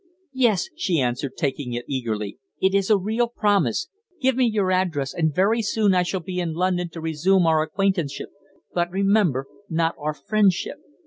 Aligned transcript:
"Yes," 0.33 0.67
she 0.75 0.99
answered, 0.99 1.33
taking 1.37 1.73
it 1.73 1.85
eagerly. 1.87 2.39
"It 2.59 2.73
is 2.73 2.89
a 2.89 2.97
real 2.97 3.27
promise. 3.27 3.87
Give 4.19 4.35
me 4.35 4.45
your 4.45 4.71
address, 4.71 5.13
and 5.13 5.31
very 5.31 5.61
soon 5.61 5.93
I 5.93 6.01
shall 6.01 6.21
be 6.21 6.39
in 6.39 6.53
London 6.55 6.89
to 6.93 7.01
resume 7.01 7.45
our 7.45 7.61
acquaintanceship 7.61 8.29
but, 8.73 8.89
remember, 8.89 9.45
not 9.69 9.93
our 10.01 10.15
friendship. 10.15 10.77